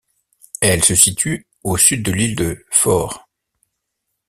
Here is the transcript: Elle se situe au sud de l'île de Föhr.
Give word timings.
Elle 0.61 0.83
se 0.83 0.95
situe 0.95 1.45
au 1.61 1.77
sud 1.77 2.01
de 2.01 2.11
l'île 2.11 2.35
de 2.35 2.65
Föhr. 2.71 3.29